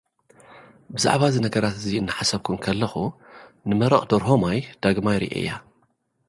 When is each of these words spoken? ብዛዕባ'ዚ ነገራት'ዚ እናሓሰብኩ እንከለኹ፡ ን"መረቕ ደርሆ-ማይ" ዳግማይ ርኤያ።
ብዛዕባ'ዚ 0.93 1.35
ነገራት'ዚ 1.45 1.85
እናሓሰብኩ 1.99 2.45
እንከለኹ፡ 2.53 2.93
ን"መረቕ 3.67 4.01
ደርሆ-ማይ" 4.11 4.59
ዳግማይ 4.81 5.17
ርኤያ። 5.23 5.49